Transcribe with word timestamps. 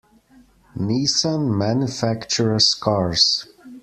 Nissan 0.75 1.47
manufactures 1.59 2.73
cars. 2.73 3.45